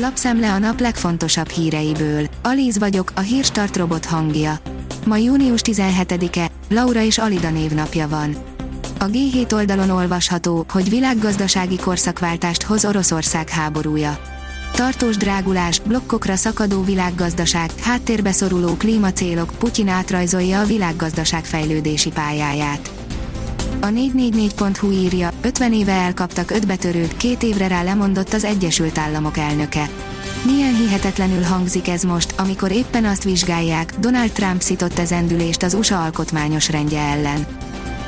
[0.00, 2.26] Lapszemle a nap legfontosabb híreiből.
[2.42, 4.58] Alíz vagyok, a hírstart robot hangja.
[5.06, 8.36] Ma június 17-e, Laura és Alida névnapja van.
[8.98, 14.18] A G7 oldalon olvasható, hogy világgazdasági korszakváltást hoz Oroszország háborúja.
[14.72, 22.97] Tartós drágulás, blokkokra szakadó világgazdaság, háttérbe szoruló klímacélok, Putyin átrajzolja a világgazdaság fejlődési pályáját.
[23.80, 29.36] A 444.hu írja, 50 éve elkaptak öt betörőt, két évre rá lemondott az Egyesült Államok
[29.36, 29.90] elnöke.
[30.44, 36.02] Milyen hihetetlenül hangzik ez most, amikor éppen azt vizsgálják, Donald Trump szitott ezendülést az USA
[36.02, 37.46] alkotmányos rendje ellen.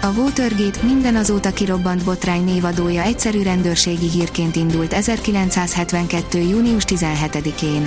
[0.03, 6.39] A Watergate minden azóta kirobbant botrány névadója egyszerű rendőrségi hírként indult 1972.
[6.39, 7.87] június 17-én.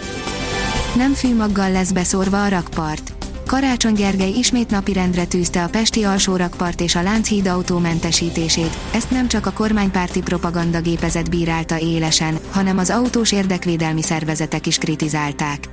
[0.95, 3.12] Nem fűmaggal lesz beszórva a rakpart.
[3.54, 9.46] Karácsony Gergely ismét napirendre tűzte a Pesti alsórakpart és a Lánchíd autómentesítését, ezt nem csak
[9.46, 15.70] a kormánypárti propagandagépezet bírálta élesen, hanem az autós érdekvédelmi szervezetek is kritizálták.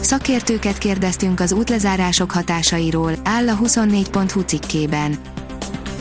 [0.00, 5.18] Szakértőket kérdeztünk az útlezárások hatásairól, áll a 24.hu cikkében.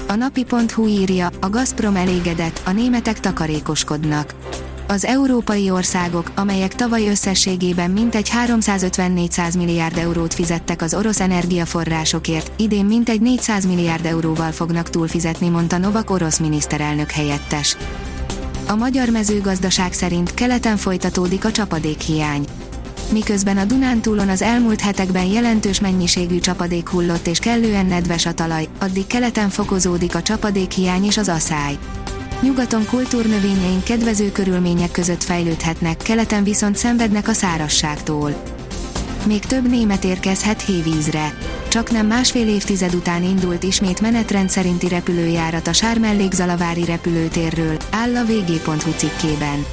[0.07, 4.35] A napi.hu írja, a Gazprom elégedett, a németek takarékoskodnak.
[4.87, 12.85] Az európai országok, amelyek tavaly összességében mintegy 350-400 milliárd eurót fizettek az orosz energiaforrásokért, idén
[12.85, 17.77] mintegy 400 milliárd euróval fognak túlfizetni, mondta Novak orosz miniszterelnök helyettes.
[18.67, 22.45] A magyar mezőgazdaság szerint keleten folytatódik a csapadékhiány
[23.11, 28.67] miközben a Dunántúlon az elmúlt hetekben jelentős mennyiségű csapadék hullott és kellően nedves a talaj,
[28.79, 31.77] addig keleten fokozódik a csapadékhiány és az aszály.
[32.43, 38.43] Nyugaton kultúrnövényeink kedvező körülmények között fejlődhetnek, keleten viszont szenvednek a szárasságtól.
[39.25, 41.37] Még több német érkezhet hévízre.
[41.67, 48.25] Csak nem másfél évtized után indult ismét menetrend szerinti repülőjárat a Sármellék-Zalavári repülőtérről, áll a
[48.25, 49.65] vg.hu cikkében.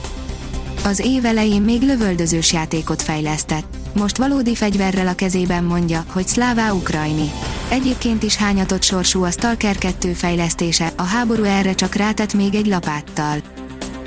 [0.85, 3.77] Az év elején még lövöldözős játékot fejlesztett.
[3.95, 7.31] Most valódi fegyverrel a kezében mondja, hogy Szlává Ukrajni.
[7.71, 12.67] Egyébként is hányatott sorsú a Stalker 2 fejlesztése, a háború erre csak rátett még egy
[12.67, 13.37] lapáttal.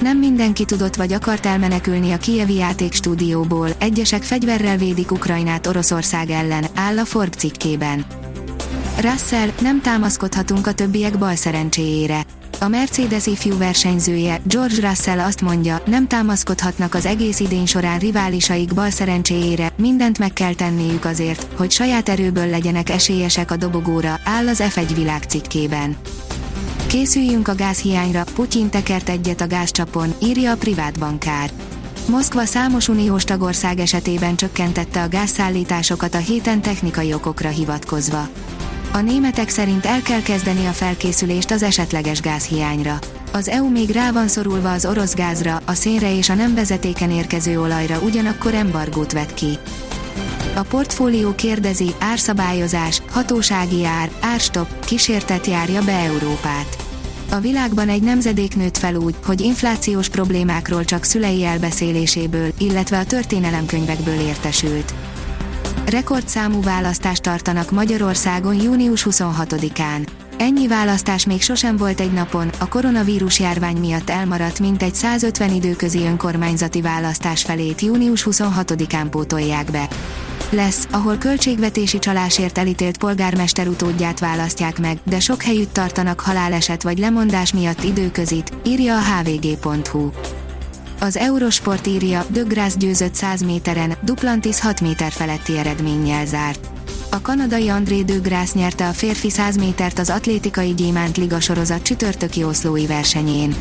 [0.01, 6.65] Nem mindenki tudott vagy akart elmenekülni a Kievi játékstúdióból, egyesek fegyverrel védik Ukrajnát Oroszország ellen,
[6.75, 8.05] áll a Forb cikkében.
[9.01, 12.25] Russell, nem támaszkodhatunk a többiek bal szerencséjére
[12.63, 18.73] a Mercedes ifjú versenyzője, George Russell azt mondja, nem támaszkodhatnak az egész idén során riválisaik
[18.73, 24.47] bal szerencséjére, mindent meg kell tenniük azért, hogy saját erőből legyenek esélyesek a dobogóra, áll
[24.47, 25.95] az F1 világ cikkében.
[26.87, 31.51] Készüljünk a gázhiányra, Putyin tekert egyet a gázcsapon, írja a privát bankár.
[32.07, 38.27] Moszkva számos uniós tagország esetében csökkentette a gázszállításokat a héten technikai okokra hivatkozva.
[38.95, 42.99] A németek szerint el kell kezdeni a felkészülést az esetleges gázhiányra.
[43.31, 47.11] Az EU még rá van szorulva az orosz gázra, a szénre és a nem vezetéken
[47.11, 49.57] érkező olajra ugyanakkor embargót vet ki.
[50.55, 56.77] A portfólió kérdezi, árszabályozás, hatósági ár, árstop, kísértet járja be Európát.
[57.31, 63.05] A világban egy nemzedék nőtt fel úgy, hogy inflációs problémákról csak szülei elbeszéléséből, illetve a
[63.05, 64.93] történelemkönyvekből értesült.
[65.85, 70.07] Rekordszámú választást tartanak Magyarországon június 26-án.
[70.37, 75.99] Ennyi választás még sosem volt egy napon, a koronavírus járvány miatt elmaradt mintegy 150 időközi
[76.05, 79.87] önkormányzati választás felét június 26-án pótolják be.
[80.49, 86.97] Lesz, ahol költségvetési csalásért elítélt polgármester utódját választják meg, de sok helyütt tartanak haláleset vagy
[86.97, 90.09] lemondás miatt időközit, írja a hvg.hu.
[91.03, 96.67] Az Eurosport írja, Döggrász győzött 100 méteren, Duplantis 6 méter feletti eredménnyel zárt.
[97.11, 102.43] A kanadai André Döggrász nyerte a férfi 100 métert az Atlétikai Gyémánt Liga sorozat csütörtöki
[102.43, 103.55] oszlói versenyén.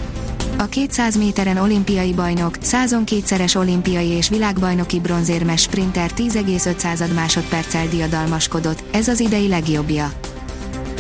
[0.58, 9.08] A 200 méteren olimpiai bajnok, 102-szeres olimpiai és világbajnoki bronzérmes sprinter 10,5 másodperccel diadalmaskodott, ez
[9.08, 10.12] az idei legjobbja.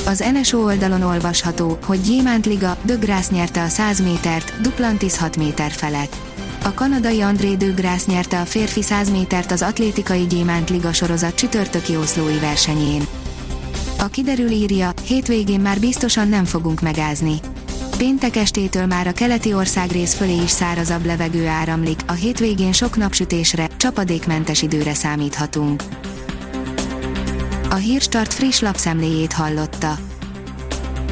[0.06, 5.70] Az NSO oldalon olvasható, hogy Gyémánt Liga, Döggrász nyerte a 100 métert, Duplantis 6 méter
[5.70, 6.31] felett.
[6.64, 11.96] A kanadai André Döggrász nyerte a férfi 100 métert az Atlétikai Gyémánt Liga sorozat csütörtöki
[11.96, 13.06] oszlói versenyén.
[13.98, 17.34] A kiderül írja, hétvégén már biztosan nem fogunk megázni.
[17.96, 23.68] Péntek estétől már a keleti országrész fölé is szárazabb levegő áramlik, a hétvégén sok napsütésre,
[23.76, 25.82] csapadékmentes időre számíthatunk.
[27.70, 29.98] A Hírstart friss lapszemléjét hallotta.